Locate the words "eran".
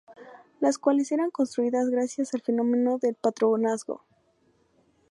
1.11-1.29